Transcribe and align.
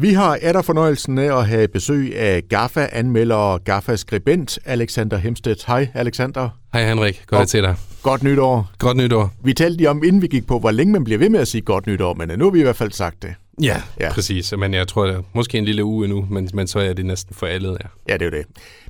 Vi 0.00 0.12
har 0.12 0.38
er 0.42 0.52
der 0.52 0.62
fornøjelsen 0.62 1.18
af 1.18 1.38
at 1.38 1.46
have 1.46 1.68
besøg 1.68 2.16
af 2.16 2.42
GAFA-anmelder 2.48 3.34
og 3.34 3.64
GAFA-skribent 3.64 4.58
Alexander 4.64 5.16
Hemstedt. 5.16 5.64
Hej 5.66 5.88
Alexander. 5.94 6.48
Hej 6.72 6.88
Henrik, 6.88 7.22
godt 7.26 7.42
at 7.42 7.50
se 7.50 7.62
dig. 7.62 7.76
Godt 8.02 8.22
nytår. 8.22 8.70
Godt 8.78 8.96
nytår. 8.96 9.32
Vi 9.44 9.54
talte 9.54 9.76
lige 9.76 9.90
om, 9.90 10.04
inden 10.04 10.22
vi 10.22 10.26
gik 10.26 10.46
på, 10.46 10.58
hvor 10.58 10.70
længe 10.70 10.92
man 10.92 11.04
bliver 11.04 11.18
ved 11.18 11.28
med 11.28 11.40
at 11.40 11.48
sige 11.48 11.62
godt 11.62 11.86
nytår, 11.86 12.14
men 12.14 12.38
nu 12.38 12.44
har 12.44 12.50
vi 12.50 12.58
i 12.58 12.62
hvert 12.62 12.76
fald 12.76 12.92
sagt 12.92 13.22
det. 13.22 13.34
Ja, 13.62 13.82
ja. 14.00 14.12
præcis. 14.12 14.54
Men 14.58 14.74
jeg 14.74 14.88
tror, 14.88 15.06
det 15.06 15.14
er 15.14 15.22
måske 15.32 15.58
en 15.58 15.64
lille 15.64 15.84
uge 15.84 16.08
nu, 16.08 16.26
men, 16.30 16.50
men 16.54 16.66
så 16.66 16.78
er 16.78 16.92
det 16.92 17.06
næsten 17.06 17.34
for 17.34 17.46
alle. 17.46 17.68
Ja, 17.68 17.88
ja 18.08 18.16
det 18.16 18.26
er 18.26 18.30
det. 18.30 18.46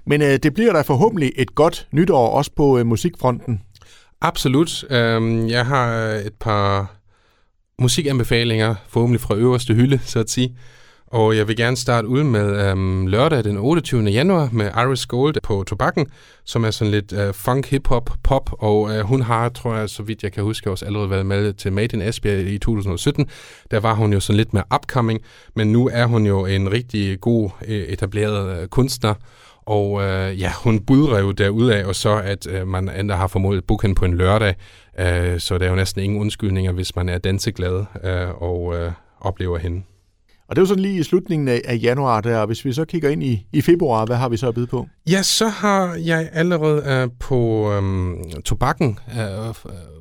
Men 0.06 0.22
øh, 0.22 0.38
det 0.43 0.54
bliver 0.54 0.72
der 0.72 0.82
forhåbentlig 0.82 1.32
et 1.36 1.54
godt 1.54 1.86
nytår, 1.93 2.29
også 2.29 2.50
på 2.56 2.79
øh, 2.79 2.86
musikfronten. 2.86 3.62
Absolut. 4.20 4.84
Øhm, 4.90 5.48
jeg 5.48 5.66
har 5.66 5.95
et 6.27 6.34
par 6.40 6.95
musikanbefalinger, 7.79 8.75
forhåbentlig 8.88 9.20
fra 9.20 9.34
øverste 9.34 9.75
hylde, 9.75 10.00
så 10.04 10.18
at 10.18 10.30
sige. 10.30 10.56
Og 11.11 11.36
jeg 11.36 11.48
vil 11.48 11.56
gerne 11.56 11.77
starte 11.77 12.09
ud 12.09 12.22
med 12.22 12.70
øhm, 12.70 13.06
lørdag 13.06 13.45
den 13.45 13.56
28. 13.56 14.02
januar 14.02 14.48
med 14.52 14.70
Iris 14.77 15.06
Gold 15.06 15.34
på 15.42 15.65
Tobakken, 15.66 16.06
som 16.45 16.65
er 16.65 16.70
sådan 16.70 16.91
lidt 16.91 17.12
øh, 17.12 17.34
funk, 17.34 17.66
hip-hop, 17.66 18.10
pop, 18.23 18.51
og 18.52 18.96
øh, 18.96 19.01
hun 19.01 19.23
har, 19.23 19.48
tror 19.48 19.77
jeg, 19.77 19.88
så 19.88 20.02
vidt 20.02 20.23
jeg 20.23 20.32
kan 20.32 20.45
huske, 20.45 20.70
også 20.70 20.87
allerede 20.87 21.10
været 21.10 21.27
med 21.27 21.52
til 21.52 21.73
Made 21.73 21.96
in 21.96 22.02
Esbjerg 22.02 22.46
i 22.46 22.59
2017. 22.59 23.27
Der 23.70 23.80
var 23.80 23.95
hun 23.95 24.12
jo 24.12 24.20
sådan 24.20 24.37
lidt 24.37 24.55
mere 24.55 24.65
upcoming, 24.74 25.20
men 25.56 25.73
nu 25.73 25.91
er 25.92 26.06
hun 26.06 26.27
jo 26.27 26.46
en 26.46 26.73
rigtig 26.73 27.20
god 27.20 27.51
øh, 27.68 27.82
etableret 27.82 28.60
øh, 28.62 28.68
kunstner, 28.68 29.15
og 29.66 30.02
øh, 30.02 30.40
ja, 30.40 30.52
hun 30.65 30.80
budrev 30.80 31.34
derudaf, 31.34 31.87
og 31.87 31.95
så 31.95 32.16
at 32.24 32.46
øh, 32.46 32.68
man 32.68 32.88
endda 32.88 33.15
har 33.15 33.27
formået 33.27 33.65
book 33.65 33.82
hende 33.82 33.95
på 33.95 34.04
en 34.04 34.15
lørdag, 34.15 34.54
øh, 35.01 35.40
så 35.40 35.59
der 35.59 35.66
er 35.66 35.70
jo 35.70 35.77
næsten 35.77 36.02
ingen 36.02 36.20
undskyldninger, 36.20 36.73
hvis 36.73 36.96
man 36.96 37.09
er 37.09 37.18
danseglad 37.18 37.84
øh, 38.04 38.43
og 38.43 38.74
øh, 38.77 38.93
oplever 39.20 39.59
hende. 39.59 39.82
Og 40.48 40.57
det 40.57 40.62
var 40.62 40.66
sådan 40.66 40.83
lige 40.83 40.98
i 40.98 41.02
slutningen 41.02 41.48
af, 41.48 41.61
af 41.65 41.79
januar 41.83 42.20
der, 42.20 42.38
og 42.38 42.47
hvis 42.47 42.65
vi 42.65 42.73
så 42.73 42.84
kigger 42.84 43.11
ind 43.11 43.23
i, 43.23 43.47
i 43.52 43.61
februar, 43.61 44.07
hvad 44.07 44.16
har 44.16 44.29
vi 44.29 44.37
så 44.37 44.48
at 44.48 44.55
byde 44.55 44.66
på? 44.66 44.88
Ja, 45.10 45.23
så 45.23 45.49
har 45.49 45.95
jeg 45.95 46.29
allerede 46.32 47.05
uh, 47.05 47.13
på 47.21 47.38
um, 47.79 48.16
Tobakken, 48.45 48.99
uh, 49.09 49.55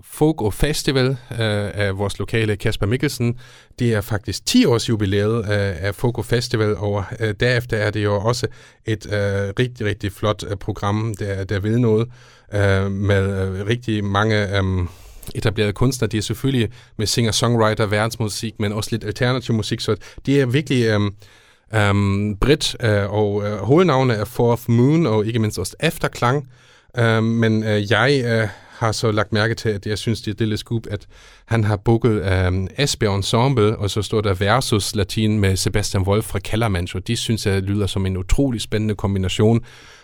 Folk 0.03 0.41
og 0.41 0.53
Festival 0.53 1.09
uh, 1.09 1.37
af 1.73 1.97
vores 1.97 2.19
lokale 2.19 2.55
Kasper 2.55 2.85
Mikkelsen. 2.85 3.35
Det 3.79 3.93
er 3.93 4.01
faktisk 4.01 4.45
10 4.45 4.65
års 4.65 4.89
jubilæet 4.89 5.39
uh, 5.39 5.45
af 5.49 5.95
Folk 5.95 6.17
og 6.17 6.25
Festival, 6.25 6.75
og 6.75 7.03
uh, 7.19 7.27
derefter 7.39 7.77
er 7.77 7.91
det 7.91 8.03
jo 8.03 8.15
også 8.15 8.47
et 8.85 9.05
uh, 9.05 9.11
rigtig, 9.59 9.85
rigtig 9.85 10.11
flot 10.11 10.43
uh, 10.43 10.57
program, 10.57 11.15
der, 11.19 11.43
der 11.43 11.59
vil 11.59 11.81
noget, 11.81 12.07
uh, 12.53 12.91
med 12.91 13.49
uh, 13.49 13.67
rigtig 13.67 14.03
mange... 14.03 14.59
Um, 14.59 14.89
etablerede 15.35 15.73
kunstnere. 15.73 16.09
De 16.09 16.17
er 16.17 16.21
selvfølgelig 16.21 16.69
med 16.97 17.07
singer-songwriter, 17.07 17.85
verdensmusik, 17.85 18.53
men 18.59 18.71
også 18.73 18.89
lidt 18.91 19.03
alternativ 19.03 19.55
musik, 19.55 19.79
så 19.79 19.95
det 20.25 20.41
er 20.41 20.45
virkelig 20.45 20.95
um, 20.95 21.15
um, 21.89 22.37
bredt, 22.41 22.75
øh, 22.83 23.13
og 23.13 23.43
øh, 23.45 23.57
hovednavnet 23.57 24.19
er 24.19 24.25
Fourth 24.25 24.63
Moon, 24.67 25.05
og 25.05 25.25
ikke 25.25 25.39
mindst 25.39 25.59
også 25.59 25.75
Efterklang. 25.79 26.47
øh, 26.99 27.23
men 27.23 27.63
øh, 27.63 27.91
jeg 27.91 28.23
øh, 28.25 28.47
har 28.77 28.91
så 28.91 29.11
lagt 29.11 29.33
mærke 29.33 29.55
til, 29.55 29.69
at 29.69 29.85
jeg 29.85 29.97
synes, 29.97 30.21
det 30.21 30.27
er 30.27 30.31
et 30.31 30.39
lille 30.39 30.57
scoop, 30.57 30.87
at 30.91 31.07
han 31.45 31.63
har 31.63 31.75
booket 31.75 32.11
øh, 32.11 32.67
Esbjerg 32.77 33.15
Ensemble, 33.15 33.77
og 33.77 33.89
så 33.89 34.01
står 34.01 34.21
der 34.21 34.33
Versus 34.33 34.95
Latin 34.95 35.39
med 35.39 35.55
Sebastian 35.55 36.03
Wolf 36.03 36.25
fra 36.25 36.39
Kellermancho. 36.39 36.99
De 36.99 37.15
synes 37.15 37.45
jeg 37.45 37.61
lyder 37.61 37.87
som 37.87 38.05
en 38.05 38.17
utrolig 38.17 38.61
spændende 38.61 38.95
kombination, 38.95 39.61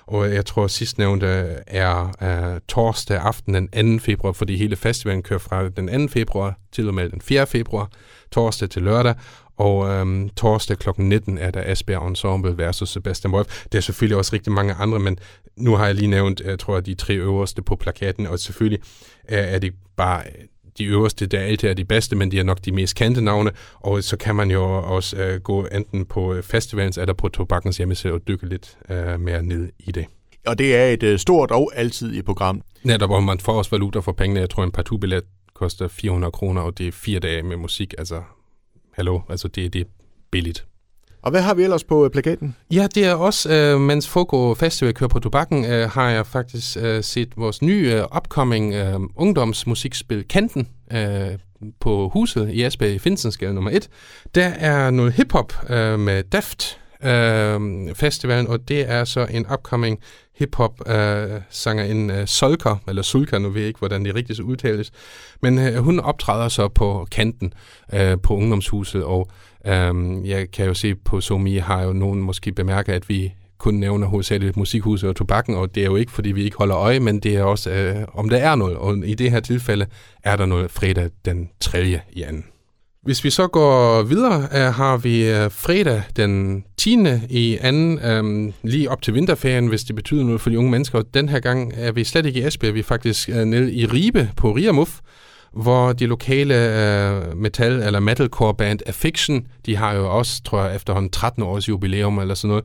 og 0.07 0.33
jeg 0.33 0.45
tror 0.45 0.67
sidstnævnte 0.67 1.27
er 1.67 2.03
uh, 2.21 2.59
torsdag 2.67 3.17
aften 3.17 3.53
den 3.53 3.97
2. 3.99 4.03
februar, 4.03 4.31
fordi 4.31 4.57
hele 4.57 4.75
festivalen 4.75 5.23
kører 5.23 5.39
fra 5.39 5.69
den 5.69 6.07
2. 6.07 6.11
februar 6.13 6.57
til 6.71 6.87
og 6.87 6.93
med 6.93 7.09
den 7.09 7.21
4. 7.21 7.47
februar, 7.47 7.89
torsdag 8.31 8.69
til 8.69 8.81
lørdag, 8.81 9.15
og 9.57 9.89
øhm, 9.89 10.29
torsdag 10.29 10.77
kl. 10.77 10.89
19 10.97 11.37
er 11.37 11.51
der 11.51 11.63
Asbjerg 11.65 12.07
Ensemble 12.07 12.57
versus 12.57 12.89
Sebastian 12.89 13.33
Wolf. 13.33 13.65
Der 13.71 13.77
er 13.77 13.81
selvfølgelig 13.81 14.17
også 14.17 14.33
rigtig 14.33 14.53
mange 14.53 14.73
andre, 14.73 14.99
men 14.99 15.17
nu 15.55 15.75
har 15.75 15.85
jeg 15.85 15.95
lige 15.95 16.07
nævnt, 16.07 16.41
jeg 16.45 16.59
tror, 16.59 16.79
de 16.79 16.93
tre 16.93 17.15
øverste 17.15 17.61
på 17.61 17.75
plakaten, 17.75 18.27
og 18.27 18.39
selvfølgelig 18.39 18.79
er, 19.23 19.41
er 19.41 19.59
det 19.59 19.73
bare 19.95 20.23
de 20.77 20.85
øverste, 20.85 21.25
der 21.25 21.39
altid 21.39 21.69
er 21.69 21.73
de 21.73 21.85
bedste, 21.85 22.15
men 22.15 22.31
de 22.31 22.39
er 22.39 22.43
nok 22.43 22.65
de 22.65 22.71
mest 22.71 22.95
kendte 22.95 23.21
navne, 23.21 23.51
og 23.75 24.03
så 24.03 24.17
kan 24.17 24.35
man 24.35 24.51
jo 24.51 24.63
også 24.63 25.33
uh, 25.33 25.41
gå 25.41 25.65
enten 25.65 26.05
på 26.05 26.35
festivalens 26.41 26.97
eller 26.97 27.13
på 27.13 27.29
Tobakkens 27.29 27.77
hjemmeside 27.77 28.13
og 28.13 28.27
dykke 28.27 28.49
lidt 28.49 28.77
uh, 28.89 29.19
mere 29.19 29.43
ned 29.43 29.69
i 29.79 29.91
det. 29.91 30.05
Og 30.45 30.57
det 30.57 30.75
er 30.75 30.85
et 30.85 31.03
uh, 31.03 31.17
stort 31.17 31.51
og 31.51 31.71
altidigt 31.75 32.25
program. 32.25 32.61
Netop, 32.83 33.09
hvor 33.09 33.19
man 33.19 33.39
får 33.39 33.53
også 33.53 33.71
valuta 33.71 33.99
for 33.99 34.11
pengene. 34.11 34.39
Jeg 34.39 34.49
tror, 34.49 34.63
en 34.63 34.71
partout-billet 34.71 35.23
koster 35.53 35.87
400 35.87 36.31
kroner, 36.31 36.61
og 36.61 36.77
det 36.77 36.87
er 36.87 36.91
fire 36.91 37.19
dage 37.19 37.43
med 37.43 37.57
musik. 37.57 37.93
Altså, 37.97 38.21
hallo, 38.93 39.19
altså 39.29 39.47
det, 39.47 39.73
det 39.73 39.81
er 39.81 39.85
billigt. 40.31 40.65
Og 41.23 41.31
hvad 41.31 41.41
har 41.41 41.53
vi 41.53 41.63
ellers 41.63 41.83
på 41.83 42.05
øh, 42.05 42.11
plakaten? 42.11 42.55
Ja, 42.71 42.87
det 42.95 43.05
er 43.05 43.13
også, 43.13 43.53
øh, 43.53 43.79
mens 43.79 44.09
Fogo 44.09 44.53
Festival 44.53 44.93
kører 44.93 45.07
på 45.07 45.19
tobakken, 45.19 45.65
øh, 45.65 45.89
har 45.89 46.09
jeg 46.09 46.27
faktisk 46.27 46.77
øh, 46.81 47.03
set 47.03 47.29
vores 47.37 47.61
nye 47.61 47.93
øh, 47.95 48.17
upcoming 48.17 48.73
øh, 48.73 48.99
ungdomsmusikspil 49.15 50.27
Kanten 50.27 50.67
øh, 50.93 51.37
på 51.79 52.09
huset 52.13 52.49
i 52.49 52.63
Asbæk 52.63 52.95
i 52.95 52.99
Finsensgade 52.99 53.53
nummer 53.53 53.71
1. 53.71 53.89
Der 54.35 54.47
er 54.47 54.89
noget 54.89 55.13
hiphop 55.13 55.53
øh, 55.69 55.99
med 55.99 56.23
Daft 56.23 56.79
øh, 57.05 57.95
festivalen, 57.95 58.47
og 58.47 58.67
det 58.67 58.89
er 58.89 59.03
så 59.03 59.27
en 59.31 59.45
upcoming 59.53 59.99
hip-hop 60.35 60.89
øh, 60.89 61.41
sanger 61.49 61.83
en 61.83 62.09
øh, 62.11 62.27
Solker, 62.27 62.75
eller 62.87 63.01
Sulka, 63.01 63.37
nu 63.37 63.49
ved 63.49 63.61
jeg 63.61 63.67
ikke, 63.67 63.79
hvordan 63.79 64.05
det 64.05 64.15
rigtigt 64.15 64.39
udtales, 64.39 64.91
men 65.41 65.59
øh, 65.59 65.75
hun 65.75 65.99
optræder 65.99 66.49
så 66.49 66.67
på 66.67 67.07
kanten 67.11 67.53
øh, 67.93 68.17
på 68.23 68.35
ungdomshuset, 68.35 69.03
og 69.03 69.29
øh, 69.67 69.93
jeg 70.29 70.51
kan 70.51 70.65
jo 70.65 70.73
se 70.73 70.95
på 70.95 71.21
Somi 71.21 71.57
har 71.57 71.83
jo 71.83 71.93
nogen 71.93 72.21
måske 72.21 72.51
bemærket, 72.51 72.93
at 72.93 73.09
vi 73.09 73.33
kun 73.57 73.73
nævner 73.73 74.07
hovedsageligt 74.07 74.57
musikhuset 74.57 75.09
og 75.09 75.15
tobakken, 75.15 75.55
og 75.55 75.75
det 75.75 75.81
er 75.81 75.87
jo 75.87 75.95
ikke, 75.95 76.11
fordi 76.11 76.31
vi 76.31 76.43
ikke 76.43 76.57
holder 76.57 76.77
øje, 76.77 76.99
men 76.99 77.19
det 77.19 77.35
er 77.35 77.43
også, 77.43 77.71
øh, 77.71 77.95
om 78.13 78.29
der 78.29 78.37
er 78.37 78.55
noget, 78.55 78.77
og 78.77 78.97
i 78.97 79.13
det 79.13 79.31
her 79.31 79.39
tilfælde 79.39 79.85
er 80.23 80.35
der 80.35 80.45
noget 80.45 80.71
fredag 80.71 81.09
den 81.25 81.49
3. 81.59 81.99
i 82.11 82.21
anden. 82.21 82.45
Hvis 83.03 83.23
vi 83.23 83.29
så 83.29 83.47
går 83.47 84.03
videre, 84.03 84.71
har 84.71 84.97
vi 84.97 85.29
øh, 85.29 85.51
fredag 85.51 86.03
den 86.15 86.63
10. 86.77 86.97
i 87.29 87.57
anden, 87.61 88.19
um, 88.19 88.53
lige 88.61 88.89
op 88.89 89.01
til 89.01 89.13
vinterferien, 89.13 89.67
hvis 89.67 89.83
det 89.83 89.95
betyder 89.95 90.23
noget 90.23 90.41
for 90.41 90.49
de 90.49 90.59
unge 90.59 90.71
mennesker. 90.71 91.01
Den 91.13 91.29
her 91.29 91.39
gang 91.39 91.73
er 91.75 91.91
vi 91.91 92.03
slet 92.03 92.25
ikke 92.25 92.39
i 92.39 92.47
Esbjerg, 92.47 92.73
vi 92.73 92.79
er 92.79 92.83
faktisk 92.83 93.29
uh, 93.29 93.35
nede 93.35 93.73
i 93.73 93.85
Ribe 93.85 94.29
på 94.37 94.51
Riamuf, 94.51 94.99
hvor 95.53 95.93
de 95.93 96.05
lokale 96.05 96.55
øh, 96.55 97.31
metal- 97.31 97.83
eller 97.85 97.99
metalcore 97.99 98.53
band 98.53 98.79
Affection, 98.85 99.47
de 99.65 99.75
har 99.75 99.93
jo 99.93 100.17
også, 100.17 100.43
tror 100.43 100.63
jeg, 100.63 100.75
efterhånden 100.75 101.11
13 101.11 101.43
års 101.43 101.69
jubilæum 101.69 102.19
eller 102.19 102.35
sådan 102.35 102.61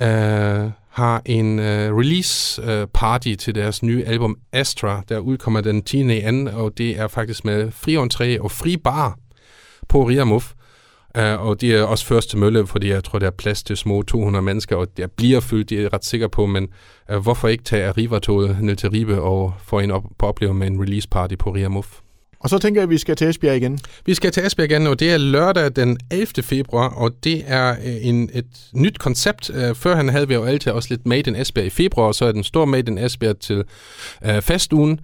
noget, 0.00 0.64
øh, 0.64 0.70
har 0.90 1.22
en 1.26 1.58
øh, 1.58 1.96
release-party 1.96 2.70
øh, 2.70 2.86
party 2.94 3.34
til 3.34 3.54
deres 3.54 3.82
nye 3.82 4.04
album 4.04 4.36
Astra, 4.52 5.02
der 5.08 5.18
udkommer 5.18 5.60
den 5.60 5.82
10. 5.82 6.00
i 6.00 6.20
anden, 6.20 6.48
og 6.48 6.78
det 6.78 6.98
er 6.98 7.08
faktisk 7.08 7.44
med 7.44 7.70
fri 7.70 7.96
entré 7.96 8.42
og 8.42 8.50
fri 8.50 8.76
bar 8.76 9.16
på 9.90 10.08
Riamuf. 10.08 10.52
Uh, 11.18 11.46
og 11.46 11.60
de 11.60 11.74
er 11.74 11.82
også 11.82 12.06
først 12.06 12.30
til 12.30 12.38
mølle, 12.38 12.66
fordi 12.66 12.88
jeg 12.88 13.04
tror, 13.04 13.18
der 13.18 13.26
er 13.26 13.30
plads 13.30 13.62
til 13.62 13.76
små 13.76 14.02
200 14.02 14.42
mennesker, 14.42 14.76
og 14.76 14.96
der 14.96 15.06
bliver 15.06 15.40
fyldt, 15.40 15.70
det 15.70 15.84
er 15.84 15.92
ret 15.92 16.04
sikker 16.04 16.28
på, 16.28 16.46
men 16.46 16.68
uh, 17.12 17.16
hvorfor 17.16 17.48
ikke 17.48 17.64
tage 17.64 17.88
Arriva-toget 17.88 18.56
ned 18.60 18.76
til 18.76 18.90
Ribe 18.90 19.20
og 19.20 19.54
få 19.64 19.78
en 19.78 19.90
op 19.90 20.04
på 20.18 20.26
opleve 20.26 20.54
med 20.54 20.66
en 20.66 20.82
release 20.82 21.08
party 21.08 21.34
på 21.38 21.50
Riamuf? 21.50 21.98
Og 22.40 22.50
så 22.50 22.58
tænker 22.58 22.80
jeg, 22.80 22.82
at 22.82 22.90
vi 22.90 22.98
skal 22.98 23.16
til 23.16 23.28
Esbjerg 23.28 23.56
igen. 23.56 23.78
Vi 24.06 24.14
skal 24.14 24.32
til 24.32 24.46
Esbjerg 24.46 24.70
igen, 24.70 24.86
og 24.86 25.00
det 25.00 25.10
er 25.12 25.18
lørdag 25.18 25.76
den 25.76 25.98
11. 26.10 26.42
februar, 26.42 26.88
og 26.88 27.10
det 27.24 27.42
er 27.46 27.76
en, 28.02 28.30
et 28.34 28.46
nyt 28.72 28.98
koncept. 28.98 29.50
Førhen 29.74 30.08
havde 30.08 30.28
vi 30.28 30.34
jo 30.34 30.44
altid 30.44 30.72
også 30.72 30.88
lidt 30.90 31.06
Made 31.06 31.30
in 31.30 31.36
Esbjerg 31.36 31.66
i 31.66 31.70
februar, 31.70 32.06
og 32.06 32.14
så 32.14 32.24
er 32.24 32.32
den 32.32 32.44
store 32.44 32.66
Made 32.66 32.92
in 32.92 32.98
Esbjerg 32.98 33.38
til 33.38 33.64
uh, 34.28 34.40
festugen. 34.40 35.00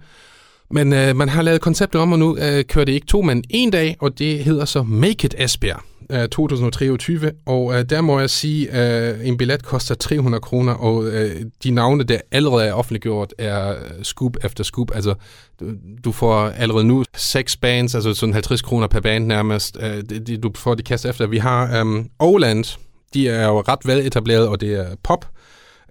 Men 0.71 0.93
øh, 0.93 1.15
man 1.15 1.29
har 1.29 1.41
lavet 1.41 1.61
konceptet 1.61 2.01
om, 2.01 2.11
og 2.11 2.19
nu 2.19 2.37
øh, 2.37 2.65
kører 2.65 2.85
det 2.85 2.93
ikke 2.93 3.07
to, 3.07 3.21
men 3.21 3.43
en 3.49 3.71
dag, 3.71 3.97
og 3.99 4.19
det 4.19 4.43
hedder 4.43 4.65
så 4.65 4.83
Make 4.83 5.25
It 5.25 5.35
Esbjerg. 5.37 5.81
Øh, 6.09 6.27
2023, 6.29 7.31
og 7.45 7.73
øh, 7.73 7.85
der 7.89 8.01
må 8.01 8.19
jeg 8.19 8.29
sige, 8.29 8.71
at 8.71 9.15
øh, 9.15 9.27
en 9.27 9.37
billet 9.37 9.63
koster 9.63 9.95
300 9.95 10.41
kroner, 10.41 10.73
og 10.73 11.05
øh, 11.05 11.41
de 11.63 11.71
navne, 11.71 12.03
der 12.03 12.17
allerede 12.31 12.65
er 12.65 12.73
offentliggjort, 12.73 13.33
er 13.37 13.69
øh, 13.69 14.03
scoop 14.03 14.37
efter 14.43 14.63
scoop. 14.63 14.91
Altså, 14.95 15.13
du, 15.59 15.65
du 16.05 16.11
får 16.11 16.35
allerede 16.35 16.83
nu 16.83 17.03
seks 17.17 17.57
bands, 17.57 17.95
altså 17.95 18.13
sådan 18.13 18.33
50 18.33 18.61
kroner 18.61 18.87
per 18.87 18.99
band 18.99 19.25
nærmest. 19.25 19.77
Øh, 19.81 20.03
det, 20.09 20.27
det, 20.27 20.43
du 20.43 20.51
får 20.55 20.75
de 20.75 20.83
kaster 20.83 21.09
efter. 21.09 21.27
Vi 21.27 21.37
har 21.37 21.85
øh, 21.85 22.05
Oland, 22.19 22.77
de 23.13 23.29
er 23.29 23.47
jo 23.47 23.61
ret 23.61 23.79
vel 23.85 24.07
etableret, 24.07 24.47
og 24.47 24.61
det 24.61 24.73
er 24.73 24.95
pop. 25.03 25.25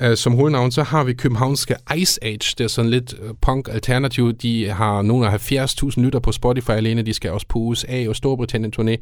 Øh, 0.02 0.16
som 0.16 0.34
hovednavn, 0.34 0.70
så 0.70 0.82
har 0.82 1.04
vi 1.04 1.12
københavnske 1.12 1.75
Ice 1.96 2.25
Age. 2.25 2.54
Det 2.58 2.60
er 2.60 2.69
sådan 2.69 2.90
lidt 2.90 3.14
øh, 3.22 3.31
punk-alternativ. 3.40 4.32
De 4.32 4.69
har 4.69 5.02
nogle 5.02 5.26
af 5.26 5.52
70.000 5.52 6.00
lytter 6.00 6.19
på 6.19 6.32
Spotify 6.32 6.70
alene. 6.70 7.02
De 7.02 7.14
skal 7.14 7.31
også 7.31 7.46
på 7.48 7.58
USA 7.58 8.08
og 8.08 8.16
Storbritannien 8.16 8.72
turné. 8.81 8.96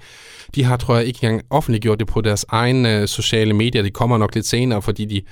De 0.55 0.65
har, 0.65 0.77
tror 0.77 0.97
jeg, 0.97 1.07
ikke 1.07 1.19
engang 1.23 1.43
offentliggjort 1.51 1.99
det 1.99 2.07
på 2.07 2.21
deres 2.21 2.47
egne 2.49 3.01
øh, 3.01 3.09
sociale 3.09 3.55
medier. 3.55 3.83
De 3.83 3.91
kommer 3.91 4.19
nok 4.19 4.35
lidt 4.35 4.47
senere, 4.47 4.83
fordi 4.83 5.05
de 5.05 5.23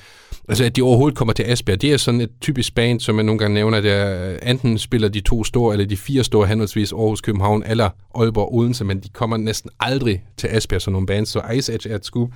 Altså, 0.49 0.64
at 0.64 0.76
de 0.76 0.82
overhovedet 0.82 1.19
kommer 1.19 1.32
til 1.32 1.53
Esbjerg, 1.53 1.82
det 1.82 1.93
er 1.93 1.97
sådan 1.97 2.20
et 2.20 2.31
typisk 2.41 2.75
band, 2.75 3.00
som 3.00 3.17
jeg 3.17 3.25
nogle 3.25 3.38
gange 3.38 3.55
nævner, 3.55 3.81
der 3.81 4.37
enten 4.47 4.79
spiller 4.79 5.08
de 5.08 5.20
to 5.20 5.44
store, 5.44 5.75
eller 5.75 5.87
de 5.87 5.97
fire 5.97 6.25
store, 6.25 6.47
henholdsvis 6.47 6.93
Aarhus, 6.93 7.20
København 7.20 7.62
eller 7.67 7.91
Aalborg, 8.15 8.55
Odense, 8.55 8.85
men 8.85 9.00
de 9.00 9.08
kommer 9.08 9.37
næsten 9.37 9.70
aldrig 9.81 10.23
til 10.37 10.56
Esbjerg, 10.56 10.82
som 10.82 10.93
nogle 10.93 11.06
bands, 11.06 11.29
så 11.29 11.43
Ice 11.55 11.75
Edge 11.75 11.91
er 11.91 11.97
et 11.97 12.06
skub. 12.06 12.32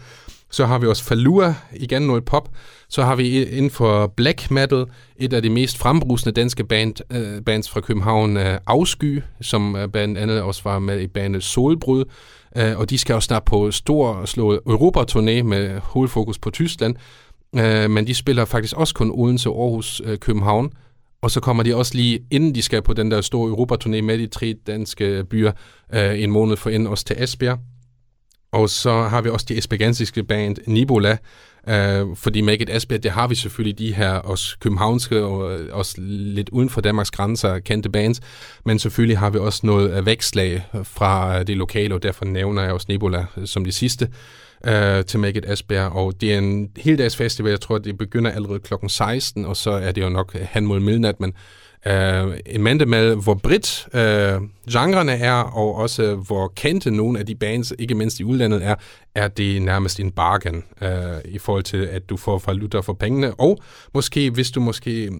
Så 0.50 0.66
har 0.66 0.78
vi 0.78 0.86
også 0.86 1.04
Falua, 1.04 1.54
igen 1.76 2.02
noget 2.02 2.24
pop. 2.24 2.48
Så 2.88 3.02
har 3.02 3.16
vi 3.16 3.44
inden 3.44 3.70
for 3.70 4.06
black 4.06 4.50
metal, 4.50 4.84
et 5.16 5.32
af 5.32 5.42
de 5.42 5.50
mest 5.50 5.78
frembrusende 5.78 6.32
danske 6.32 6.64
band, 6.64 6.94
uh, 7.10 7.44
bands 7.44 7.70
fra 7.70 7.80
København, 7.80 8.36
uh, 8.36 8.42
Afsky, 8.66 9.22
som 9.40 9.74
uh, 9.74 9.84
blandt 9.84 10.18
andet 10.18 10.42
også 10.42 10.60
var 10.64 10.78
med 10.78 11.00
i 11.00 11.06
bandet 11.06 11.42
Solbrud. 11.42 12.04
Uh, 12.56 12.78
og 12.80 12.90
de 12.90 12.98
skal 12.98 13.14
også 13.14 13.26
snart 13.26 13.44
på 13.44 13.70
stor 13.70 14.24
slået 14.24 14.60
Europa-turné 14.66 15.42
med 15.42 15.80
hovedfokus 15.80 16.38
på 16.38 16.50
Tyskland. 16.50 16.96
Uh, 17.52 17.90
men 17.90 18.06
de 18.06 18.14
spiller 18.14 18.44
faktisk 18.44 18.76
også 18.76 18.94
kun 18.94 19.10
Odense, 19.14 19.48
Aarhus, 19.48 20.00
uh, 20.00 20.16
København. 20.16 20.70
Og 21.22 21.30
så 21.30 21.40
kommer 21.40 21.62
de 21.62 21.76
også 21.76 21.94
lige, 21.94 22.20
inden 22.30 22.54
de 22.54 22.62
skal 22.62 22.82
på 22.82 22.92
den 22.92 23.10
der 23.10 23.20
store 23.20 23.50
Europa-turné 23.50 24.00
med 24.00 24.18
de 24.18 24.26
tre 24.26 24.54
danske 24.66 25.24
byer, 25.30 25.52
uh, 25.92 26.22
en 26.22 26.30
måned 26.30 26.56
for 26.56 26.70
inden 26.70 26.86
også 26.88 27.04
til 27.04 27.22
Esbjerg. 27.22 27.58
Og 28.52 28.70
så 28.70 29.02
har 29.02 29.20
vi 29.20 29.28
også 29.28 29.46
det 29.48 29.58
esbjergensiske 29.58 30.24
band 30.24 30.56
Nibola, 30.66 31.16
øh, 31.68 32.06
fordi 32.14 32.40
Make 32.40 32.62
It 32.62 32.70
Esbjerg, 32.70 33.02
det 33.02 33.10
har 33.10 33.26
vi 33.26 33.34
selvfølgelig 33.34 33.78
de 33.78 33.94
her 33.94 34.12
også 34.12 34.58
københavnske 34.60 35.24
og 35.24 35.60
øh, 35.60 35.68
også 35.72 35.94
lidt 35.98 36.48
uden 36.48 36.70
for 36.70 36.80
Danmarks 36.80 37.10
grænser 37.10 37.58
kendte 37.58 37.90
bands, 37.90 38.20
men 38.64 38.78
selvfølgelig 38.78 39.18
har 39.18 39.30
vi 39.30 39.38
også 39.38 39.60
noget 39.66 40.06
vækslag 40.06 40.66
fra 40.82 41.38
øh, 41.38 41.46
det 41.46 41.56
lokale, 41.56 41.94
og 41.94 42.02
derfor 42.02 42.24
nævner 42.24 42.62
jeg 42.62 42.72
også 42.72 42.86
Nibola 42.88 43.26
øh, 43.36 43.46
som 43.46 43.64
det 43.64 43.74
sidste 43.74 44.08
øh, 44.66 45.04
til 45.04 45.20
Make 45.20 45.38
It 45.38 45.50
Esbjerg, 45.50 45.92
og 45.92 46.20
det 46.20 46.34
er 46.34 46.38
en 46.38 46.70
heldags 46.76 47.16
festival, 47.16 47.50
jeg 47.50 47.60
tror, 47.60 47.78
det 47.78 47.98
begynder 47.98 48.30
allerede 48.30 48.60
klokken 48.60 48.88
16, 48.88 49.44
og 49.44 49.56
så 49.56 49.70
er 49.70 49.92
det 49.92 50.02
jo 50.02 50.08
nok 50.08 50.34
hen 50.34 50.66
mod 50.66 50.80
midnat, 50.80 51.20
men 51.20 51.32
Uh, 51.90 52.34
en 52.46 52.62
mande 52.62 52.86
med, 52.86 53.14
hvor 53.14 53.34
bredt 53.34 53.86
uh, 53.86 54.48
genrerne 54.72 55.12
er, 55.12 55.32
og 55.32 55.74
også 55.74 56.14
hvor 56.14 56.52
kendte 56.56 56.90
nogle 56.90 57.18
af 57.18 57.26
de 57.26 57.34
bands, 57.34 57.72
ikke 57.78 57.94
mindst 57.94 58.20
i 58.20 58.24
udlandet 58.24 58.64
er, 58.64 58.74
er 59.14 59.28
det 59.28 59.62
nærmest 59.62 60.00
en 60.00 60.10
bargain 60.10 60.62
uh, 60.82 60.88
i 61.24 61.38
forhold 61.38 61.62
til, 61.62 61.76
at 61.76 62.08
du 62.10 62.16
får 62.16 62.42
valuta 62.46 62.80
for 62.80 62.92
pengene. 62.92 63.34
Og 63.34 63.58
måske, 63.94 64.30
hvis 64.30 64.50
du 64.50 64.60
måske 64.60 65.10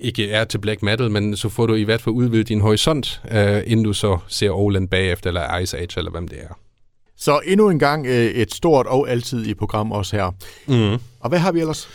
ikke 0.00 0.30
er 0.30 0.44
til 0.44 0.58
black 0.58 0.82
metal, 0.82 1.10
men 1.10 1.36
så 1.36 1.48
får 1.48 1.66
du 1.66 1.74
i 1.74 1.82
hvert 1.82 2.02
fald 2.02 2.14
udvidet 2.14 2.48
din 2.48 2.60
horisont, 2.60 3.20
uh, 3.24 3.70
inden 3.70 3.84
du 3.84 3.92
så 3.92 4.18
ser 4.28 4.50
Oland 4.50 4.88
bagefter, 4.88 5.30
eller 5.30 5.58
Ice 5.58 5.78
Age, 5.78 5.94
eller 5.96 6.10
hvem 6.10 6.28
det 6.28 6.38
er. 6.42 6.58
Så 7.16 7.40
endnu 7.44 7.70
en 7.70 7.78
gang 7.78 8.06
et 8.08 8.54
stort 8.54 8.86
og 8.86 9.10
altid 9.10 9.46
i 9.46 9.54
program 9.54 9.92
også 9.92 10.16
her. 10.16 10.30
Mm. 10.66 11.00
Og 11.20 11.28
hvad 11.28 11.38
har 11.38 11.52
vi 11.52 11.60
ellers? 11.60 11.88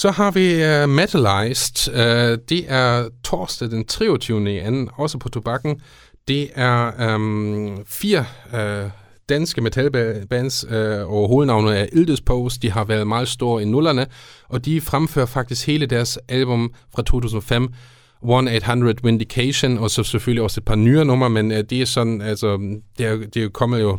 Så 0.00 0.10
har 0.10 0.30
vi 0.30 0.54
uh, 0.54 0.88
Metalized. 0.88 1.94
Uh, 1.94 2.38
det 2.48 2.64
er 2.68 3.08
torsdag 3.24 3.70
den 3.70 3.84
23. 3.84 4.54
i 4.54 4.58
anden, 4.58 4.88
også 4.96 5.18
på 5.18 5.28
tobakken. 5.28 5.80
Det 6.28 6.48
er 6.54 7.14
um, 7.14 7.84
fire 7.86 8.24
uh, 8.52 8.90
danske 9.28 9.60
metalbands, 9.60 10.64
uh, 10.64 10.72
og 11.12 11.28
hovednavnet 11.28 11.80
er 11.80 11.86
Ildespose. 11.92 12.60
De 12.60 12.70
har 12.70 12.84
været 12.84 13.06
meget 13.06 13.28
store 13.28 13.62
i 13.62 13.64
nullerne, 13.64 14.06
og 14.48 14.64
de 14.64 14.80
fremfører 14.80 15.26
faktisk 15.26 15.66
hele 15.66 15.86
deres 15.86 16.18
album 16.28 16.72
fra 16.94 17.02
2005, 17.02 17.68
1-800 18.24 18.94
Vindication, 19.02 19.78
og 19.78 19.90
så 19.90 20.02
selvfølgelig 20.02 20.42
også 20.42 20.60
et 20.60 20.64
par 20.64 20.74
nyere 20.74 21.04
numre, 21.04 21.30
men 21.30 21.50
uh, 21.50 21.58
det 21.58 21.82
er 21.82 21.86
sådan, 21.86 22.20
altså, 22.22 22.78
det 22.98 23.06
er, 23.06 23.16
det 23.34 23.44
er 23.44 23.48
kommet 23.48 23.80
jo 23.80 23.98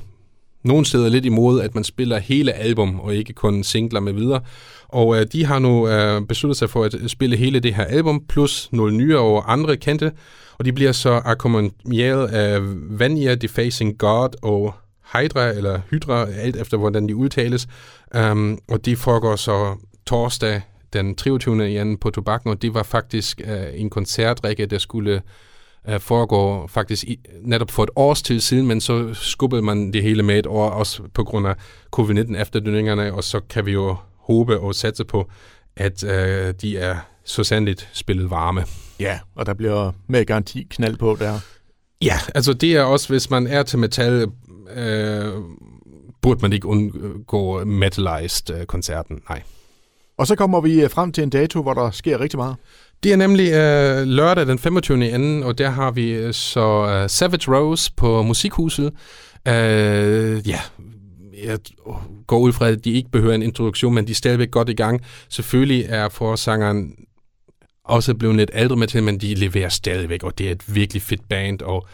nogle 0.63 0.85
steder 0.85 1.09
lidt 1.09 1.25
imod, 1.25 1.61
at 1.61 1.75
man 1.75 1.83
spiller 1.83 2.19
hele 2.19 2.53
album, 2.53 2.99
og 2.99 3.15
ikke 3.15 3.33
kun 3.33 3.63
singler 3.63 3.99
med 3.99 4.13
videre. 4.13 4.41
Og 4.87 5.19
øh, 5.19 5.25
de 5.31 5.45
har 5.45 5.59
nu 5.59 5.87
øh, 5.87 6.21
besluttet 6.27 6.57
sig 6.57 6.69
for 6.69 6.83
at 6.83 6.95
spille 7.07 7.37
hele 7.37 7.59
det 7.59 7.73
her 7.73 7.85
album, 7.85 8.23
plus 8.29 8.69
nogle 8.71 8.97
nye 8.97 9.17
og 9.19 9.53
andre 9.53 9.77
kendte, 9.77 10.11
og 10.57 10.65
de 10.65 10.73
bliver 10.73 10.91
så 10.91 11.11
akkompagneret 11.25 12.27
af 12.27 12.59
Vanya, 12.99 13.35
Defacing 13.35 13.97
God 13.97 14.29
og 14.41 14.73
Hydra, 15.13 15.49
eller 15.49 15.79
Hydra, 15.89 16.27
alt 16.29 16.55
efter 16.55 16.77
hvordan 16.77 17.07
de 17.07 17.15
udtales. 17.15 17.67
Um, 18.31 18.59
og 18.69 18.85
det 18.85 18.97
foregår 18.97 19.35
så 19.35 19.75
torsdag 20.05 20.61
den 20.93 21.15
23. 21.15 21.63
januar 21.63 21.97
på 22.01 22.09
Tobakken, 22.09 22.51
og 22.51 22.61
det 22.61 22.73
var 22.73 22.83
faktisk 22.83 23.41
uh, 23.47 23.79
en 23.81 23.89
koncertrække, 23.89 24.65
der 24.65 24.77
skulle 24.77 25.21
uh, 25.89 25.99
foregå 25.99 26.67
faktisk 26.67 27.03
i, 27.03 27.19
netop 27.41 27.71
for 27.71 27.83
et 27.83 27.89
års 27.95 28.21
tid 28.21 28.39
siden, 28.39 28.67
men 28.67 28.81
så 28.81 29.13
skubbede 29.13 29.61
man 29.61 29.93
det 29.93 30.03
hele 30.03 30.23
med 30.23 30.39
et 30.39 30.47
år, 30.47 30.69
også 30.69 31.03
på 31.13 31.23
grund 31.23 31.47
af 31.47 31.55
covid-19 31.95 32.37
efterdønningerne, 32.37 33.13
og 33.13 33.23
så 33.23 33.39
kan 33.49 33.65
vi 33.65 33.71
jo 33.71 33.95
håbe 34.17 34.59
og 34.59 34.75
satse 34.75 35.05
på, 35.05 35.29
at 35.75 36.03
øh, 36.03 36.53
de 36.61 36.77
er 36.77 36.95
så 37.25 37.43
sandeligt 37.43 37.89
spillet 37.93 38.29
varme. 38.29 38.65
Ja, 38.99 39.19
og 39.35 39.45
der 39.45 39.53
bliver 39.53 39.91
med 40.07 40.25
garanti 40.25 40.67
knald 40.69 40.97
på 40.97 41.17
der. 41.19 41.39
Ja, 42.01 42.19
altså 42.35 42.53
det 42.53 42.75
er 42.75 42.81
også, 42.81 43.09
hvis 43.09 43.29
man 43.29 43.47
er 43.47 43.63
til 43.63 43.79
metal, 43.79 44.31
øh, 44.75 45.33
burde 46.21 46.41
man 46.41 46.53
ikke 46.53 46.67
undgå 46.67 47.63
Metalized-koncerten, 47.63 49.21
nej. 49.29 49.41
Og 50.17 50.27
så 50.27 50.35
kommer 50.35 50.61
vi 50.61 50.81
øh, 50.81 50.89
frem 50.89 51.11
til 51.11 51.23
en 51.23 51.29
dato, 51.29 51.61
hvor 51.61 51.73
der 51.73 51.91
sker 51.91 52.19
rigtig 52.19 52.37
meget. 52.37 52.55
Det 53.03 53.12
er 53.12 53.15
nemlig 53.15 53.51
øh, 53.51 54.07
lørdag 54.07 54.48
den 54.48 54.59
25. 54.59 55.12
enden, 55.13 55.44
og 55.44 55.57
der 55.57 55.69
har 55.69 55.92
vi 55.92 56.12
øh, 56.12 56.33
så 56.33 56.88
øh, 56.88 57.09
Savage 57.09 57.57
Rose 57.57 57.92
på 57.98 58.24
Musikhuset. 58.24 58.92
Øh, 59.48 60.48
ja, 60.48 60.59
jeg 61.44 61.59
går 62.27 62.39
ud 62.39 62.53
fra, 62.53 62.68
at 62.68 62.86
de 62.86 62.92
ikke 62.92 63.12
behøver 63.12 63.33
en 63.33 63.42
introduktion, 63.42 63.94
men 63.94 64.07
de 64.07 64.12
er 64.12 64.15
stadigvæk 64.15 64.51
godt 64.51 64.69
i 64.69 64.74
gang. 64.74 65.01
Selvfølgelig 65.30 65.86
er 65.89 66.09
forsangeren 66.09 66.94
også 67.86 68.13
blevet 68.13 68.36
lidt 68.36 68.51
ældre 68.53 68.75
med 68.75 68.88
til, 68.88 69.03
men 69.03 69.18
de 69.18 69.33
leverer 69.33 69.69
stadigvæk, 69.69 70.24
og 70.24 70.38
det 70.38 70.48
er 70.48 70.51
et 70.51 70.75
virkelig 70.75 71.01
fedt 71.01 71.30
band, 71.30 71.62
og 71.62 71.88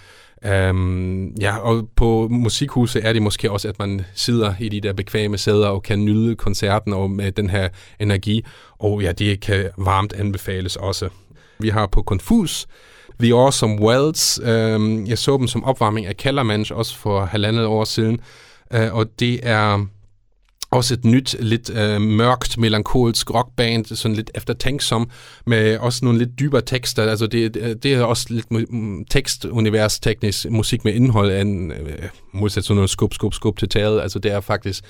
Um, 0.45 1.33
ja, 1.41 1.57
og 1.57 1.89
på 1.95 2.27
musikhuset 2.31 3.07
er 3.07 3.13
det 3.13 3.21
måske 3.21 3.51
også, 3.51 3.67
at 3.67 3.79
man 3.79 4.05
sidder 4.13 4.53
i 4.59 4.69
de 4.69 4.81
der 4.81 4.93
bekvemme 4.93 5.37
sæder 5.37 5.67
og 5.67 5.83
kan 5.83 6.05
nyde 6.05 6.35
koncerten 6.35 6.93
og 6.93 7.11
med 7.11 7.31
den 7.31 7.49
her 7.49 7.69
energi. 7.99 8.45
Og 8.79 9.01
ja, 9.01 9.11
det 9.11 9.39
kan 9.39 9.69
varmt 9.77 10.13
anbefales 10.13 10.75
også. 10.75 11.09
Vi 11.59 11.69
har 11.69 11.87
på 11.87 12.03
Confus 12.03 12.67
The 13.19 13.33
Awesome 13.33 13.81
Wells. 13.81 14.39
Um, 14.39 14.47
øhm, 14.47 15.05
jeg 15.05 15.17
så 15.17 15.37
dem 15.37 15.47
som 15.47 15.63
opvarmning 15.63 16.07
af 16.07 16.17
Kellermanch 16.17 16.73
også 16.73 16.97
for 16.97 17.25
halvandet 17.25 17.65
år 17.65 17.83
siden. 17.83 18.19
Uh, 18.75 18.95
og 18.95 19.19
det 19.19 19.39
er 19.43 19.85
også 20.77 20.93
et 20.93 21.05
nyt, 21.05 21.35
lidt 21.39 21.69
øh, 21.69 22.01
mørkt, 22.01 22.57
melankolsk 22.57 23.33
rockband, 23.33 23.85
sådan 23.85 24.15
lidt 24.15 24.31
eftertænksom, 24.35 25.09
med 25.45 25.77
også 25.77 26.05
nogle 26.05 26.19
lidt 26.19 26.39
dybere 26.39 26.61
tekster. 26.61 27.03
Altså 27.03 27.27
det, 27.27 27.53
det 27.83 27.93
er 27.93 28.03
også 28.03 28.25
lidt 28.29 28.51
mm, 28.51 29.05
tekstunivers, 29.05 29.99
teknisk 29.99 30.49
musik 30.49 30.85
med 30.85 30.93
indhold, 30.93 31.31
end 31.31 31.73
øh, 31.73 32.09
modsat 32.33 32.63
sådan 32.63 32.75
noget 32.75 32.89
skub, 32.89 33.13
skub, 33.13 33.33
skub 33.33 33.59
til 33.59 33.69
taget. 33.69 34.01
Altså 34.01 34.19
det 34.19 34.31
er 34.31 34.39
faktisk 34.39 34.83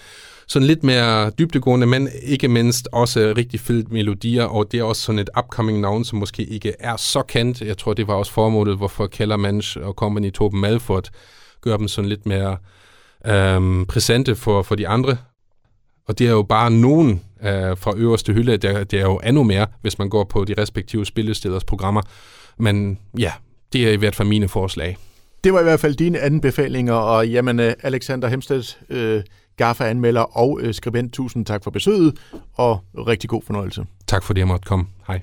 sådan 0.47 0.67
lidt 0.67 0.83
mere 0.83 1.29
dybdegående, 1.29 1.87
men 1.87 2.09
ikke 2.23 2.47
mindst 2.47 2.89
også 2.91 3.33
rigtig 3.37 3.59
fyldt 3.59 3.91
melodier, 3.91 4.43
og 4.43 4.71
det 4.71 4.79
er 4.79 4.83
også 4.83 5.01
sådan 5.01 5.19
et 5.19 5.29
upcoming 5.39 5.79
navn, 5.79 6.05
som 6.05 6.19
måske 6.19 6.43
ikke 6.43 6.73
er 6.79 6.97
så 6.97 7.21
kendt. 7.21 7.61
Jeg 7.61 7.77
tror, 7.77 7.93
det 7.93 8.07
var 8.07 8.13
også 8.13 8.31
formålet, 8.31 8.77
hvorfor 8.77 9.07
Kellermansch 9.07 9.77
og 9.81 9.93
Company 9.93 10.31
Torben 10.31 10.61
Malford 10.61 11.09
gør 11.61 11.77
dem 11.77 11.87
sådan 11.87 12.09
lidt 12.09 12.25
mere 12.25 12.57
øhm, 13.25 13.85
præsente 13.85 14.35
for, 14.35 14.61
for 14.61 14.75
de 14.75 14.87
andre. 14.87 15.17
Og 16.07 16.19
det 16.19 16.27
er 16.27 16.31
jo 16.31 16.43
bare 16.43 16.71
nogen 16.71 17.21
øh, 17.43 17.77
fra 17.77 17.93
øverste 17.97 18.33
hylde, 18.33 18.57
det, 18.57 18.91
det 18.91 18.99
er 18.99 19.03
jo 19.03 19.19
endnu 19.25 19.43
mere, 19.43 19.67
hvis 19.81 19.99
man 19.99 20.09
går 20.09 20.23
på 20.23 20.45
de 20.45 20.53
respektive 20.57 21.05
spillesteders 21.05 21.63
programmer. 21.63 22.01
Men 22.57 22.99
ja, 23.19 23.31
det 23.73 23.87
er 23.87 23.91
i 23.91 23.95
hvert 23.95 24.15
fald 24.15 24.27
mine 24.27 24.47
forslag. 24.47 24.97
Det 25.43 25.53
var 25.53 25.59
i 25.59 25.63
hvert 25.63 25.79
fald 25.79 25.95
dine 25.95 26.19
anbefalinger, 26.19 26.93
og 26.93 27.29
jamen 27.29 27.59
øh, 27.59 27.73
Alexander 27.83 28.27
Hemstedt, 28.27 28.79
øh, 28.89 29.23
GAFA-anmelder 29.57 30.37
og 30.37 30.59
øh, 30.61 30.73
skribent, 30.73 31.13
tusind 31.13 31.45
tak 31.45 31.63
for 31.63 31.71
besøget, 31.71 32.19
og 32.53 32.79
rigtig 33.07 33.29
god 33.29 33.41
fornøjelse. 33.45 33.85
Tak 34.07 34.23
for 34.23 34.33
det, 34.33 34.39
jeg 34.39 34.47
måtte 34.47 34.65
komme. 34.65 34.85
Hej. 35.07 35.21